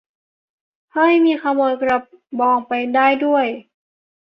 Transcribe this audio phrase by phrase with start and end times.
[0.93, 1.99] เฮ้ย มีขโมยกระ
[2.39, 3.47] บองไปได้ด้วย!